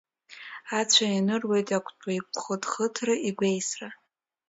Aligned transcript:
Ацәа 0.79 1.05
ианыруеит 1.09 1.67
иақәтәоу 1.71 2.11
игәхыҭхыҭра, 2.17 3.13
игәеисра. 3.27 3.89